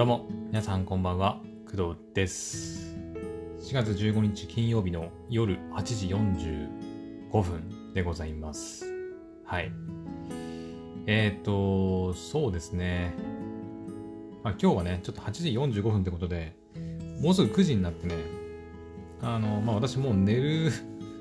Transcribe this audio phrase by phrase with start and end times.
[0.00, 2.96] どうも、皆さんこんばんは、工藤です。
[3.60, 8.86] 4月15日金曜日の夜8時45分でございます。
[9.44, 9.70] はい。
[11.06, 13.12] えっ、ー、と、そうですね。
[14.42, 16.56] まあ、今日はね、ちょっと8時45分ってことで、
[17.20, 18.14] もうすぐ9時になってね、
[19.20, 20.72] あの、まあ、私もう寝る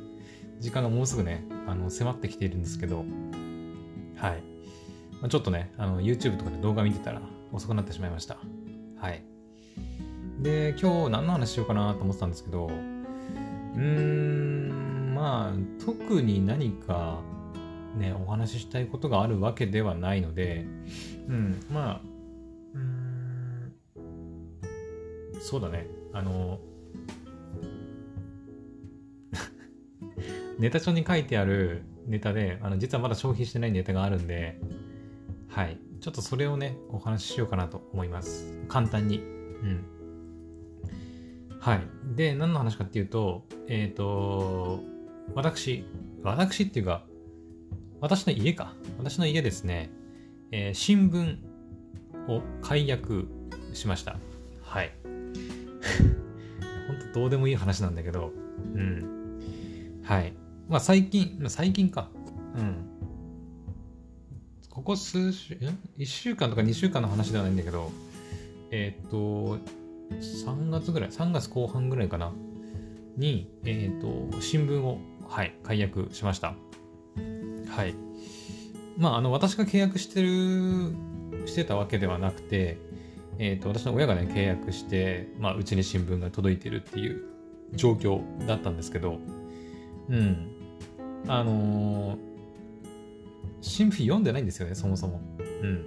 [0.61, 3.00] 時間がもうすぐね、あの、迫ってきているんですけど、
[4.15, 4.43] はい。
[5.19, 8.37] まあ、ちょっとね、あの、YouTube とかで動画見てたら遅くなってしまいました。
[8.99, 9.23] はい。
[10.41, 17.21] で、今日何の話しようかなと思ってたんですけど、うーん、まあ、特に何か
[17.97, 20.65] ね、お話ししたいことがあるわけではないので、
[21.27, 22.01] うん、まあ、
[22.73, 23.73] うん、
[25.41, 26.59] そうだね、あの、
[30.59, 34.59] ネタ帳に書いてあるネタで、あの、実はまだ消費してないネタがあるんで、
[35.47, 35.77] はい。
[36.02, 38.58] ちょっとそれをね、お話ししようかなと思います。
[38.67, 39.17] 簡単に。
[39.17, 39.86] うん。
[41.59, 41.81] はい。
[42.16, 44.81] で、何の話かっていうと、えっ、ー、と、
[45.36, 45.83] 私、
[46.23, 47.03] 私っていうか、
[48.00, 48.73] 私の家か。
[48.97, 49.89] 私の家ですね、
[50.52, 51.38] えー、新聞
[52.30, 53.28] を解約
[53.73, 54.17] しました。
[54.61, 54.91] はい。
[56.88, 58.31] 本当どうでもいい話なんだけど、
[58.73, 59.39] うん。
[60.03, 60.34] はい。
[60.69, 62.09] まあ最近、まあ最近か。
[62.56, 62.98] うん。
[64.80, 65.58] ここ数週、
[65.97, 67.91] 1週間とか2週間の話ではないんだけど、
[68.72, 69.58] えっ、と、
[70.09, 72.31] 3月ぐらい、3月後半ぐらいかな、
[73.17, 76.53] に、えっ、と、新聞を、はい、解約しました。
[77.67, 77.94] はい。
[78.97, 80.95] まあ、あの、私が契約してる、
[81.45, 82.77] してたわけではなくて、
[83.38, 87.25] えっ、と、私の親がね、契約して、まあ、うちに新聞が届いてるっていう
[87.73, 89.19] 状況だったんですけど、
[90.07, 90.55] うん。
[91.27, 92.28] あのー
[93.62, 95.22] 新聞読んでないんですよね、そもそも。
[95.62, 95.86] うん。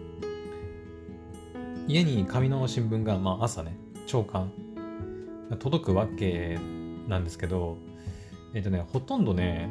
[1.89, 4.53] 家に紙の新聞が、まあ朝ね、朝刊
[5.59, 6.59] 届くわけ
[7.09, 7.77] なんですけど、
[8.55, 9.69] えっ、とね、ほとんどね、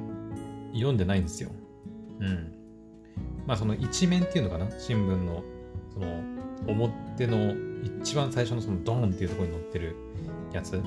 [0.74, 1.50] 読んでないんですよ。
[2.20, 2.54] うん。
[3.46, 5.44] まあその一面っていうのかな、新聞の、
[5.94, 6.08] その
[6.68, 7.54] 表の
[8.00, 9.96] 一番最初のそのドーンっていうところに載ってる
[10.54, 10.82] やつ。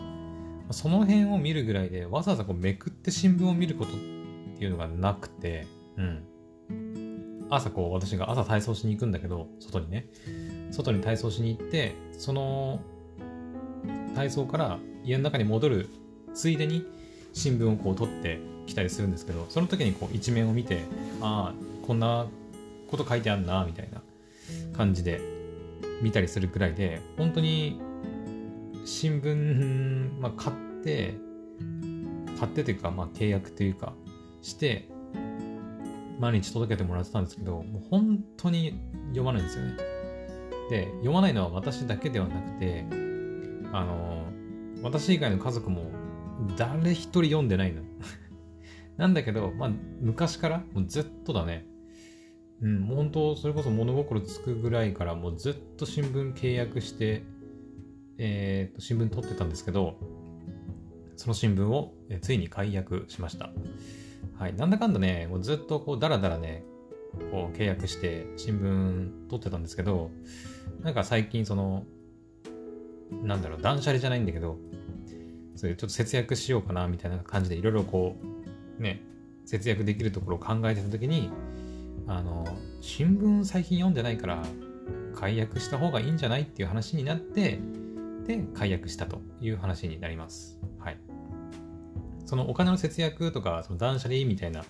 [0.71, 3.95] その辺を見るぐらいで、わざわざこうめくって新聞を見ることっ
[4.57, 5.67] ていうのがなくて、
[5.97, 6.25] うん。
[7.55, 10.07] 朝こう私が朝体操しに行くんだけど外にね。
[10.71, 12.81] 外に体操しに行ってその
[14.15, 15.89] 体操から家の中に戻る
[16.35, 16.87] ついでに
[17.33, 20.85] 新聞をこう取ってきたりするんですけどその時にこう一面を見て
[21.21, 22.27] ああこんな
[22.91, 24.03] こと書いてあんなみたいな
[24.77, 25.21] 感じで
[26.01, 27.81] 見たりするくらいで本当に
[28.85, 31.15] 新聞、まあ、買って
[32.39, 33.95] 買ってというか、まあ、契約というか
[34.43, 34.89] して
[36.19, 39.77] 毎日届けてもらってたんですけど、もう本当に読まないんですよね。
[40.71, 42.87] で、読まないのは私だけではなくて、
[43.73, 44.27] あの、
[44.83, 45.91] 私以外の家族も
[46.57, 47.83] 誰一人読んでないの。
[48.97, 51.67] なんだけど、まあ、昔からもうずっとだね。
[52.63, 57.25] うん、もう本当、それこそ物心つくぐらいからもうずっと新聞契約して、
[58.19, 59.99] えー、と、新聞取ってたんですけど、
[61.17, 63.51] その新聞をえついに解約しました。
[64.45, 66.67] はい、なんだかんだね、もうずっとこう、だらだらね、
[67.31, 70.11] こう、契約して、新聞取ってたんですけど、
[70.83, 71.87] なんか最近その、
[73.23, 74.59] なんだろう、断捨離じゃないんだけど、
[75.55, 78.17] そういうちょっと節約しようかな、みたいな感じで、いろいろこ
[78.79, 79.01] う、ね、
[79.47, 81.31] 節約できるところを考えてた時に、
[82.07, 82.47] あの、
[82.83, 84.43] 新聞最近読んでないから、
[85.15, 87.61] 解約した方がいいんじゃないっていう話になって、
[88.27, 90.61] で、解約したという話になります。
[90.79, 90.99] はい。
[92.25, 94.65] そのお金の節約とか、その断捨離みたいな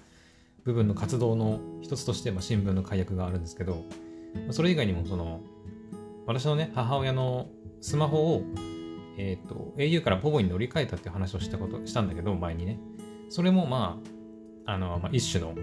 [0.65, 3.85] 部分の活動の一つとして、まあ、新聞の解約があるんですけど、
[4.51, 5.41] それ以外にも、その、
[6.27, 7.49] 私のね、母親の
[7.81, 8.43] スマホを、
[9.19, 12.81] えっ、ー、と、au からポボに乗り換えたっていう話をしたこと、したんだけど、前にね。
[13.29, 14.01] それも、ま
[14.67, 15.55] あ、あの、まあ、一種の、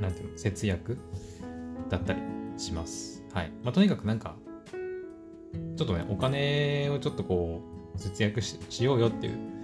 [0.00, 0.98] なんていうの、節約
[1.88, 2.20] だったり
[2.56, 3.24] します。
[3.32, 3.52] はい。
[3.64, 4.36] まあ、とにかくなんか、
[5.76, 7.62] ちょっとね、お金をちょっとこ
[7.94, 9.59] う、節約しようよっていう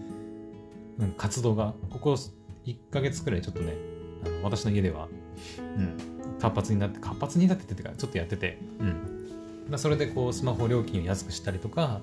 [0.98, 2.12] なんか活動が、ここ
[2.64, 3.74] 1ヶ月くらいちょっとね、
[4.24, 5.08] あの私の家では、
[5.58, 5.96] うん、
[6.40, 9.66] 活発になって、活発になってってか、ちょっとやってて、うん。
[9.68, 12.00] まあ、それでこう、スマホ料金を安くしたりとか、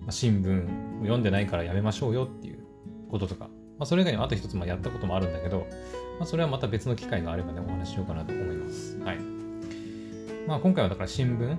[0.00, 2.58] まあ、新聞を読んでないからやめましょうよっていう
[3.10, 3.44] こととか、
[3.78, 5.66] まあ、それ以外にもあと一つまあやったこともあるんだけど、
[6.18, 8.98] まあ、それはまた別の機会があればね、お話ししようかなと思います。
[9.00, 9.18] はい。
[10.46, 11.56] まあ、今回はだから新聞、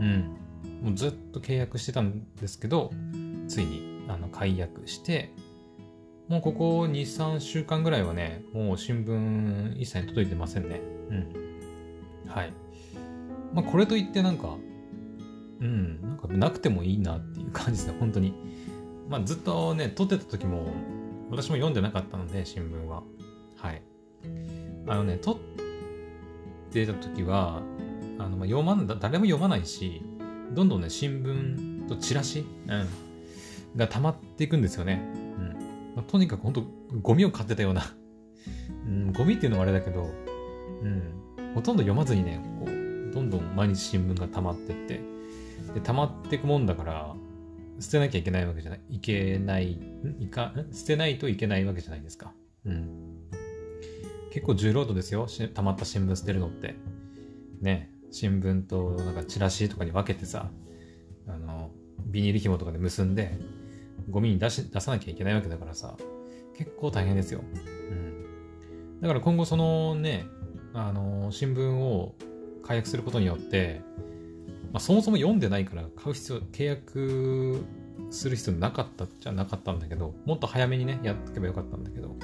[0.00, 0.36] うん、
[0.82, 2.90] もうずっと契約してたんですけど、
[3.48, 5.32] ついにあの解約して、
[6.30, 10.80] もうここ2、3週間ぐらいはね、もう新聞一切届いてませんね。
[11.10, 11.26] うん。
[12.28, 12.52] はい。
[13.52, 14.56] まあこれといってなんか、
[15.60, 18.32] うん、なんかなくてもいいなっていう感じで、本当に。
[19.08, 20.68] まあずっとね、撮ってた時も、
[21.32, 23.02] 私も読んでなかったので、新聞は。
[23.56, 23.82] はい。
[24.86, 25.36] あのね、撮っ
[26.70, 27.60] てた時は、
[28.20, 30.00] あのまあ読まんだ、誰も読まないし、
[30.52, 32.86] どんどんね、新聞とチラシ、うん、
[33.74, 35.19] が溜まっていくんですよね。
[35.94, 36.64] まあ、とにかく本当
[37.00, 37.82] ゴミを買ってたような、
[38.86, 40.08] うん、ゴミっていうのはあれだけど、
[40.82, 45.00] うん、ほとんど読まずにね、こう、どんどん毎日新聞が溜まってって、
[45.74, 47.14] で、溜まっていくもんだから、
[47.80, 49.78] 捨てなきゃいけないわけじゃない、いけない、
[50.20, 52.32] いか、捨てないといけないわけじゃないですか。
[52.64, 53.20] うん。
[54.32, 56.76] 結構重労働ですよ、溜まった新聞捨てるのって。
[57.60, 60.50] ね、新聞となんかチラシとかに分けてさ、
[61.26, 61.70] あの、
[62.06, 63.38] ビニール紐とかで結んで、
[64.10, 65.96] ゴミに出し出さなきゃいけないわけだからさ、
[66.56, 67.40] 結構大変ですよ。
[67.42, 69.00] うん。
[69.00, 70.26] だから今後そのね、
[70.74, 72.14] あの、新聞を
[72.62, 73.82] 解約することによって、
[74.72, 77.64] まあ、そもそも読んでないから買う必要、契約
[78.10, 82.16] する必要なかったじゃなかったんだけど、もっと早めにね、やっとけばよかったんだけど、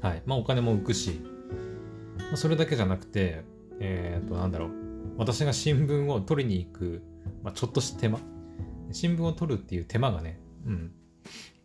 [0.00, 0.22] はい。
[0.26, 1.20] まあお金も浮くし、
[2.18, 3.44] まあ、それだけじゃなくて、
[3.80, 4.70] えっ、と、なんだろう。
[5.16, 7.02] 私が新聞を取りに行く、
[7.42, 8.20] まあ、ちょっとした手間。
[8.92, 10.92] 新聞を取るっていう手間がね、うん。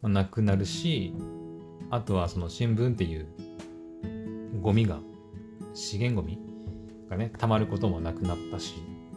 [0.02, 1.14] まあ、なくなるし、
[1.92, 3.28] あとはその新聞っていう
[4.62, 5.00] ゴミが、
[5.74, 6.40] 資源ゴミ
[7.10, 8.76] がね、溜まることもなくなったし、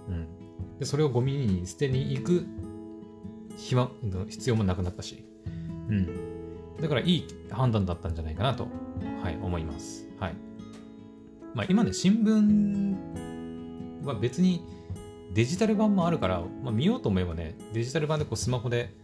[0.08, 0.78] うん。
[0.78, 2.46] で、それをゴミに捨てに行く
[3.56, 3.90] 暇、
[4.28, 5.24] 必要もなくなったし、
[5.88, 6.06] うん。
[6.80, 8.68] だからいい判断だったんじゃないかなと、
[9.22, 10.06] はい、思います。
[10.20, 10.34] はい。
[11.54, 14.62] まあ今ね、新聞は別に
[15.32, 18.94] デジタル版もあるから、まあ、見ようと思えばね、デジタル版でこうスマホで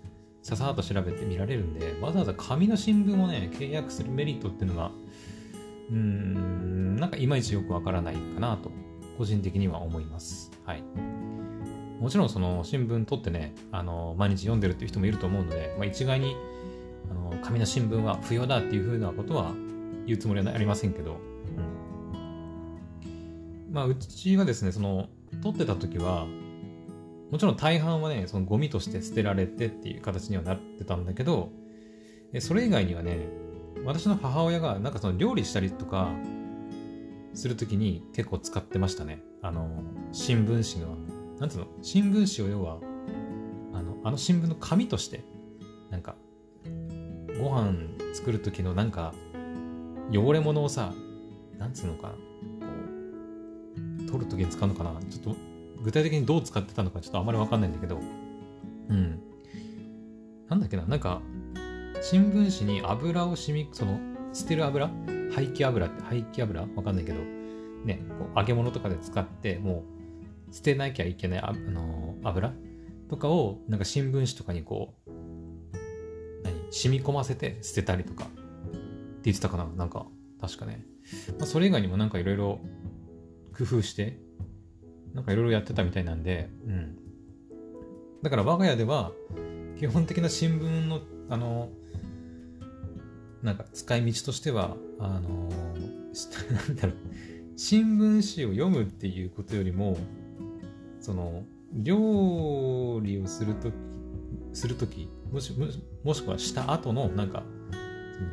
[0.43, 4.91] ささっと調べて見られるんで、わざわざ紙の新聞をね、契約するメリットっていうのが、
[5.91, 8.73] うーん、なんかいまいちよくわからないかなと、
[9.17, 10.51] 個人的には思います。
[10.65, 10.83] はい。
[12.01, 16.37] もちろんその新聞取ってね、あの、毎日読んでるっていう人もいると思うので、まあ、一概に、
[17.09, 19.53] あの、紙の新聞は不要だっていうふうなことは
[20.07, 21.19] 言うつもりはありませんけど、
[22.97, 22.99] う
[23.69, 23.73] ん。
[23.73, 25.09] まあ、うちはですね、その、
[25.41, 26.27] 取ってた時は、
[27.33, 31.51] もちろん大半はね、そのゴミとして捨てられてっていう形にはなってたんだけど、
[32.41, 33.27] それ以外にはね、
[33.87, 36.11] 私の母親がなんかその料理したりとか
[37.33, 39.23] するときに結構使ってましたね。
[39.41, 39.83] あの、
[40.13, 40.99] 新聞紙の、
[41.41, 42.79] なんつうの、新聞紙を要は、
[43.73, 45.25] あの、あの新聞の紙として、
[45.89, 46.17] なんか、
[47.41, 47.73] ご飯
[48.13, 49.15] 作る時のなんか、
[50.13, 50.93] 汚れ物をさ、
[51.59, 52.19] なんつうのかな、こ
[54.03, 55.01] う、取る時に使うのかな。
[55.09, 55.52] ちょっと
[55.83, 57.99] 具体的にどう使ってたのかちょっとあまりわかんないんだけど、
[58.89, 59.21] うん。
[60.49, 61.23] なんだっけな、なんか、
[62.03, 63.99] 新聞紙に油を染み、その、
[64.33, 64.89] 捨てる油？
[65.33, 66.63] 廃棄油って廃棄油？
[66.63, 67.19] わかんないけど、
[67.85, 69.85] ね、こう揚げ物とかで使って、も
[70.51, 72.53] う、捨てなきゃいけないあ、あのー、油？
[73.09, 75.11] とかを、なんか新聞紙とかにこう、
[76.45, 76.55] 何？
[76.71, 78.33] 染み込ませて捨てたりとか、って
[79.25, 80.07] 言ってたかななんか、
[80.41, 80.85] 確かね。
[81.39, 82.61] まあ、それ以外にもなんかいろいろ
[83.57, 84.19] 工夫して、
[85.15, 86.97] なんかいろいろやってたみたいなんで、うん。
[88.23, 89.13] だから我が家では、
[89.79, 91.71] 基本的な新聞の、あの、
[93.43, 95.49] なんか使い道としては、あの、
[96.69, 96.95] なんだろう、
[97.57, 99.97] 新聞紙を読むっていうことよりも、
[101.01, 103.75] その、料理をするとき、
[104.53, 105.53] するとき、もし、
[106.05, 107.43] もしくはした後の、なんか、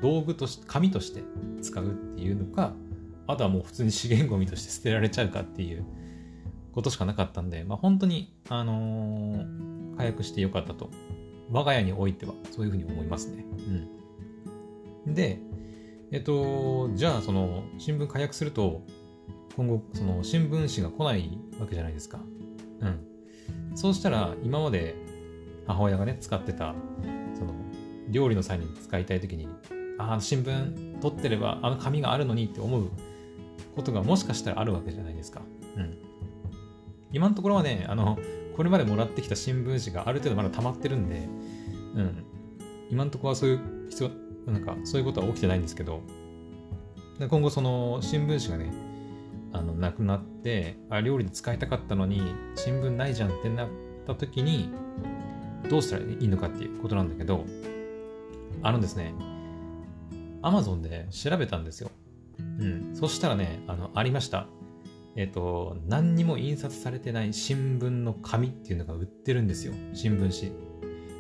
[0.01, 1.24] 道具として、紙として
[1.62, 2.74] 使うっていうのか、
[3.27, 5.86] あとはもう普通に資源ゴミとして捨てられちゃうかっていう、
[6.79, 10.89] ことしかなかったんで、まあ、本当に、あのー、解約してよかったと。
[11.51, 13.43] 我が家においては、そういうふうに思いますね。
[15.05, 15.13] うん。
[15.13, 15.41] で、
[16.12, 18.83] えっと、じゃあ、その、新聞解約すると、
[19.57, 22.21] 今後、その、新聞紙が来ないわけじゃないですか。
[22.79, 23.75] うん。
[23.75, 24.95] そうしたら、今まで
[25.67, 26.75] 母親がね、使ってた、
[27.33, 27.53] その、
[28.09, 29.50] 料理の際に使いたいときに、
[29.98, 32.89] ああ、新聞取ってれば、あの紙があるのにって思う
[33.75, 35.41] ことがもしかしたらあるわけじゃないですか。
[35.75, 36.08] うん。
[37.11, 38.17] 今のところはね、あの、
[38.55, 41.27] これまでもらってきた新聞紙がある程度まだ溜まってるんで、
[41.95, 42.25] うん。
[42.89, 46.01] 今のところはそういう必要、なんかそういうことは起きてないんですけど、
[47.19, 48.73] 今後その新聞紙がね、
[49.51, 52.21] あの、なくなって、あ、料理で使いたかったのに、
[52.55, 53.69] 新聞ないじゃんってなっ
[54.05, 54.69] た時に、
[55.69, 57.45] どうしたらいいのかっていうことなんだけど、
[58.61, 59.13] あのですね、
[60.41, 61.91] Amazon で調べたんですよ。
[62.39, 62.95] うん。
[62.95, 64.47] そしたらね、あの、ありました。
[65.19, 69.73] えっ、と、何にも印刷されてない新聞の紙っていうのが売ってるんですよ。
[69.93, 70.53] 新聞紙。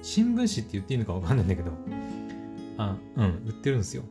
[0.01, 1.71] 新聞紙って言っていいのかわかんないんだけど。
[2.77, 4.03] あ、うん、売ってるんですよ。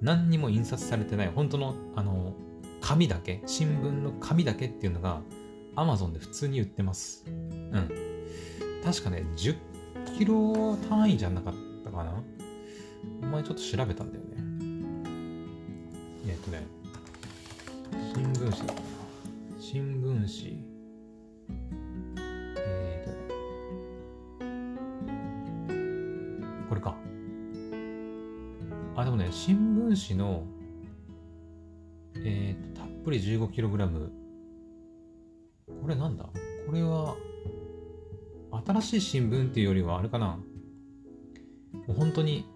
[0.00, 2.34] 何にも印刷されてない、本当の、あの、
[2.80, 5.22] 紙だけ、新聞の紙だけっていうのが
[5.76, 7.24] Amazon で普通に売ってます。
[7.28, 7.88] うん。
[8.84, 9.56] 確かね、10
[10.18, 11.54] キロ単位じゃなかっ
[11.84, 12.20] たかな
[13.22, 14.34] お前ちょっと調べたんだよね。
[16.26, 16.66] えっとね、
[18.32, 18.74] 聞紙だ。
[19.58, 20.64] 新聞紙。
[22.58, 23.10] えー
[26.62, 26.96] とこれか。
[28.96, 30.44] あ、でもね、新聞紙の、
[32.16, 34.08] えー、たっぷり 15kg。
[35.82, 36.24] これなんだ？
[36.66, 37.16] これは、
[38.66, 40.26] 新しい新聞っていうよりはあれかな？
[40.28, 40.42] も
[41.88, 42.46] う本当に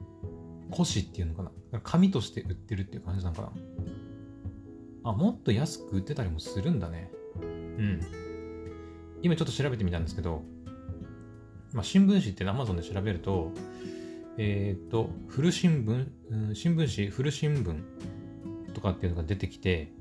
[0.70, 1.80] 古紙っていうのかな？
[1.82, 3.52] 紙として売ってるっていう感じなのかな？
[5.05, 7.11] あ、もっと安く売ってたりもするんだね。
[7.40, 8.00] うん。
[9.23, 10.43] 今ちょっと調べてみたんですけど、
[11.73, 13.52] まあ、新聞紙って Amazon で調べると、
[14.38, 19.93] えっ、ー、と、古新聞、うん、新聞紙、古新聞とかっていうのが出てきて、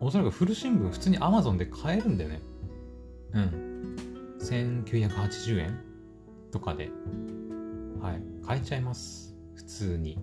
[0.00, 2.40] おそらく古新聞普通に Amazon で買えるんだよね。
[3.32, 3.96] うん。
[4.40, 5.80] 1980円
[6.50, 6.90] とかで、
[8.00, 9.36] はい、買えちゃいます。
[9.54, 10.18] 普通に。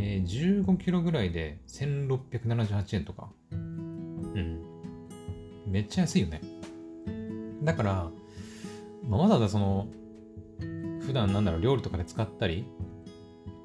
[0.00, 3.28] えー、15キロぐらいで1678円とか。
[3.52, 4.62] うん。
[5.66, 6.40] めっちゃ安いよね。
[7.64, 8.10] だから、
[9.08, 9.88] まあ、わざわざその、
[11.00, 12.64] 普段なんだろう、料理とかで使ったり、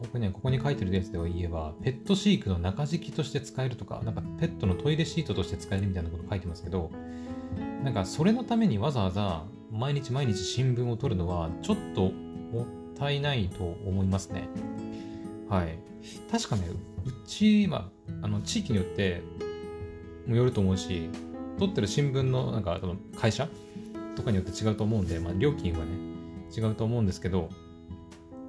[0.01, 6.89] 僕ね、ここに書いてるやつでは言えば、ペット飼育の中敷きとして使えるとか、なんかペットのトイレシートとして使えるみたいなこと書いてますけど、
[7.83, 12.65] なんかそれのためにわざわざ毎日毎日新聞を取るのはちょっともっ
[12.97, 14.47] たいないと思いますね。
[15.53, 15.77] はい。
[16.31, 16.63] 確かね、
[17.05, 17.91] うち、ま
[18.23, 19.21] あ、の地域によって
[20.25, 21.11] もよると思うし、
[21.59, 23.47] 取ってる新聞のなんかその会社
[24.15, 25.91] とかによって違うと思うんで、ま、料金はね、
[26.57, 27.51] 違うと思うんですけど、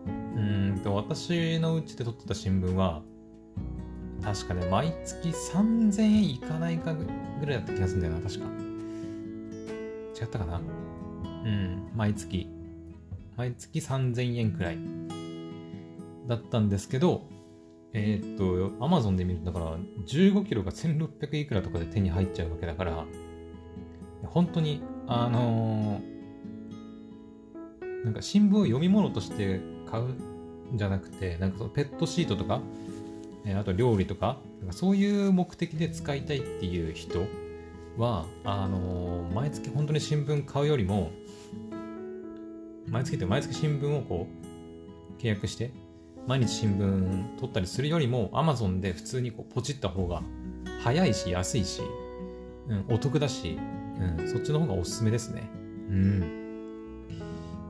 [0.07, 3.03] うんと、私のうちで取ってた新聞は、
[4.23, 7.05] 確かね、毎月3000円いかないかぐ
[7.45, 8.47] らいだった気がするんだよな、確か。
[10.19, 10.63] 違ったかな
[11.45, 12.49] うん、毎月。
[13.37, 15.04] 毎月3000円くらい
[16.27, 17.23] だったんですけど、
[17.93, 18.45] えー、っと、
[18.85, 23.07] Amazon で見ると、だから15キロが1600いくらとかで手に入っちゃうわけだから、
[24.27, 32.61] 本当に、あのー、なんか新聞を読み物として買うんじゃなくて、なんかそのペットシートとか、
[33.45, 37.21] えー、あと料理とか、なんかそういう目的で使いたいっていう人
[37.97, 41.13] は、あのー、毎月本当に新聞買うよりも、
[42.89, 44.27] 毎月って毎月新聞をこ
[45.19, 45.71] う、契約して、
[46.27, 50.23] 毎日新聞取ったりするよりも、Amazon で普通にこうポチった方が
[50.83, 51.83] 早いし、安いし、
[52.69, 53.59] うん、お得だし、
[54.19, 55.51] うん、そっちの方がおすすめですね。
[55.91, 56.45] うん。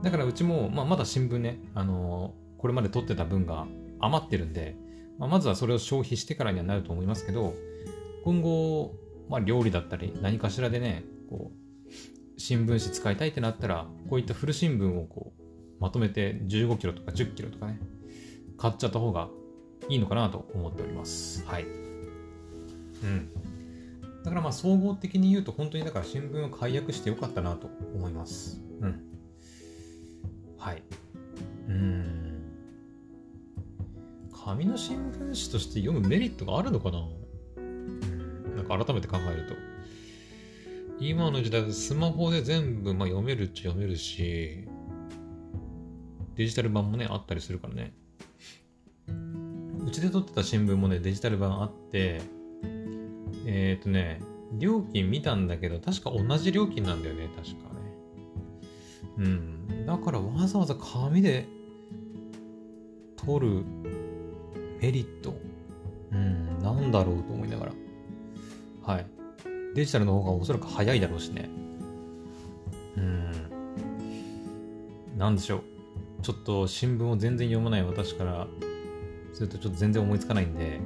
[0.03, 3.67] だからうちも、まあ、まだ新聞ね、あのー、これまで取ってた分が
[3.99, 4.75] 余ってるんで、
[5.17, 7.53] まあ、まずはそれを消費してからにはなると思いますけど、
[8.23, 8.93] 今後、
[9.29, 11.91] まあ、料理だったり、何かしらでね、こう、
[12.37, 15.41] 新聞紙使いたいってなったら、こういった古新聞をこう、
[15.79, 17.79] まとめて15キロとか10キロとかね、
[18.57, 19.29] 買っちゃった方が
[19.89, 21.45] いいのかなと思っております。
[21.45, 21.63] はい。
[21.63, 21.67] う
[23.05, 23.29] ん。
[24.23, 28.61] だからまあ総合的に言うと本当にだから新聞を解約してよかったなと思います。
[28.81, 29.03] うん。
[30.57, 30.83] はい。
[31.67, 32.41] うん。
[34.31, 37.07] 紙の新聞紙として読むメリットがあるのかな？
[38.55, 39.55] なんか改めて考えると。
[40.99, 44.65] 今の時代スマホで全部まあ読めるっちゃ読めるし、
[46.35, 47.93] デジタル版もね、あったりするからね。
[50.05, 52.21] で撮ってた新聞もね、デジタル版あって、
[53.45, 54.21] えっ、ー、とね、
[54.53, 57.85] 料金見たんだけど、確か同じ料金なんだよね、確かね。
[59.17, 59.85] うん。
[59.85, 61.45] だからわざわざ紙で
[63.15, 63.63] 撮る
[64.81, 65.35] メリット、
[66.11, 67.71] うん、なんだろうと思いながら。
[68.83, 69.05] はい。
[69.73, 71.49] デジタルの方がおそらく早いだろうしね。
[72.97, 73.31] うん。
[75.17, 75.63] なんでしょう。
[76.21, 78.47] ちょっと新聞を全然読まない私から
[79.35, 80.79] するとちょっと全然思いつかないんで、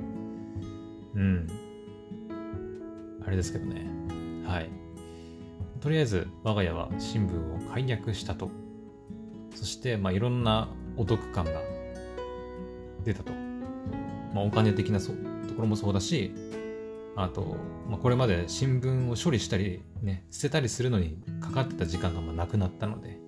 [1.14, 1.48] うん。
[3.26, 3.86] あれですけどね。
[4.44, 4.70] はい。
[5.80, 8.50] とりあえず、我が家は新聞を解約したと。
[9.54, 11.62] そして、まあ、いろんなお得感が
[13.06, 13.34] 出たと。
[14.34, 15.12] まあ、お金的なそ
[15.48, 16.34] ところもそうだし、
[17.16, 17.56] あと、
[17.88, 23.20] まあ、これまで新聞を処理したり、ね、捨てたりするのにかかってた時間がまあなくなったので、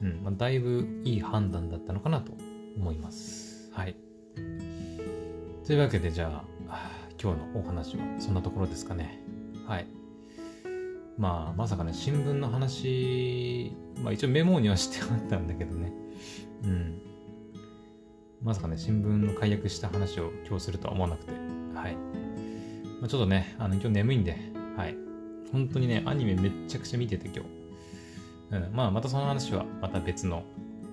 [0.00, 2.32] うんまあ、だいぶいい判断だったのかなと
[2.78, 3.70] 思います。
[3.74, 4.07] はい。
[5.66, 6.90] というわけで、じゃあ、
[7.20, 9.20] 今日のお話はそんなところですかね。
[9.66, 9.86] はい。
[11.18, 15.92] まあ、まさかね、新聞の話、まあ一応メモにはしてあったんだけどね。
[16.64, 17.02] うん。
[18.42, 21.32] まさかね、新聞の解約した話を今日するとは思わなくて。
[21.74, 21.96] はい。
[23.00, 24.36] まあ、ちょっとね、あの、今日眠いんで、
[24.76, 24.96] はい。
[25.52, 27.50] 本当にね、アニメめっちゃくちゃ見てて今日。
[28.50, 30.44] うん、まあ、またその話はまた別の、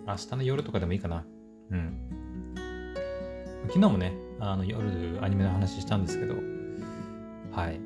[0.07, 1.23] 明日の夜とかでもいいかな。
[1.69, 2.55] うん。
[3.67, 6.35] 昨日もね、あの夜アニメの話したんですけど、
[7.51, 7.79] はい。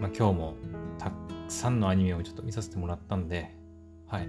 [0.00, 0.54] まあ今日も
[0.98, 1.14] たく
[1.48, 3.54] さんのアニメをちょっと見させてもらったんで、
[4.06, 4.28] はい。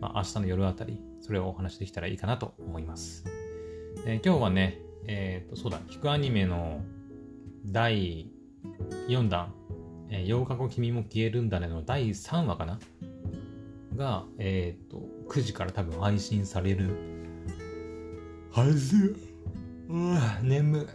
[0.00, 3.24] まあ明日の夜あたり、それをお話できたらいいかなと思います。
[4.06, 6.80] えー、今日はね、えっ、ー、と、そうだ、聞くアニメの
[7.66, 8.30] 第
[9.08, 9.52] 4弾、
[10.10, 12.78] えー、8日後君も消えるんだねの第3話かな？
[13.96, 16.90] が、えっ、ー、と、9時から多分配信される
[18.52, 19.25] はず。
[19.88, 20.86] うわ、眠い。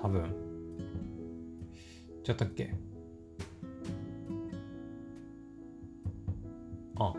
[0.00, 0.24] 多分。
[2.22, 2.74] ちゃったっけ
[6.96, 7.12] あ。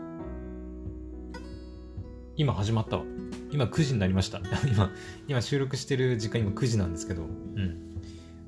[2.36, 3.04] 今始まったわ。
[3.52, 4.40] 今9時になりました。
[4.68, 4.90] 今、
[5.28, 8.00] 今収録してる時間今9時なんですけど、うん。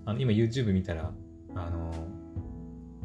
[0.04, 1.12] あの今 YouTube 見たら、
[1.54, 1.92] あの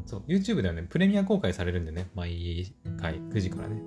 [0.05, 3.81] そう、YouTube ではね、プレミア公開されるんでね、毎回9時からね。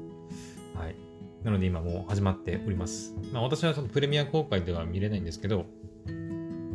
[0.74, 1.05] はい。
[1.46, 3.14] なので今もう始まっております。
[3.32, 5.66] まあ私はそのプレミア公開では見れないんですけど、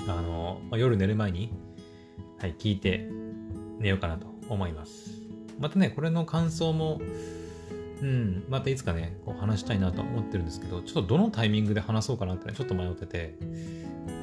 [0.08, 1.52] あの、まあ、夜寝る前に、
[2.38, 3.06] はい、聞いて
[3.80, 5.12] 寝ようかなと思います。
[5.60, 7.02] またね、これの感想も、
[8.02, 13.36] うん、またいつかね、こう話したいなと思ってるんですけど、ちょっとどのタイミングで話そうかなって、ね、ちょっと迷ってて、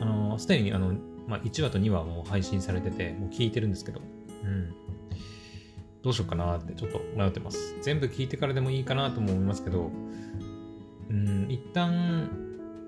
[0.01, 0.95] あの、すでにあの、
[1.27, 4.01] まあ、1話と2話も配信されてて、もう聞いてるんですけど、
[4.45, 4.75] うん。
[6.03, 7.77] どうしようかなってちょっと迷ってます。
[7.83, 9.91] 全部聞いてからでもいいかなとも思いますけど、
[11.11, 12.29] うん、一旦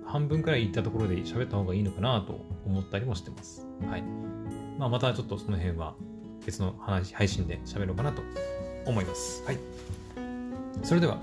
[0.05, 3.67] 半分くらい行ったところで喋った方がいいのかなと思ったりもしてます。
[3.89, 4.03] はい。
[4.79, 5.95] まあ、またちょっとその辺は
[6.45, 8.23] 別の話、配信で喋ろうかなと
[8.87, 9.45] 思います。
[9.45, 9.59] はい。
[10.83, 11.19] それでは、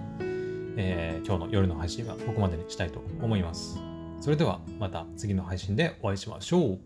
[0.77, 3.79] えー、今日の夜の配信はここまでにしたいと思います。
[4.21, 6.79] それではまた次の配信でお会いしましょう。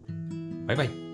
[0.65, 1.10] バイバイ。